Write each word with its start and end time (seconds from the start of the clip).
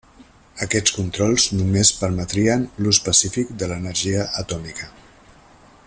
Aquests 0.65 0.93
controls 0.95 1.45
només 1.59 1.91
permetrien 1.99 2.65
l'ús 2.85 3.01
pacífic 3.09 3.53
de 3.65 3.71
l'energia 3.73 4.27
atòmica. 4.45 4.91